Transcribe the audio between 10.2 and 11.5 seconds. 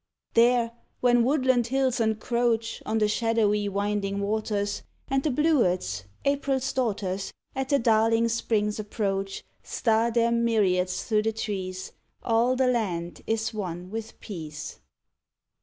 myriads through the